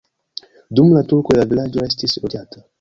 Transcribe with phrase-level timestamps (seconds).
[0.79, 2.69] Dum la turkoj la vilaĝo restis loĝata.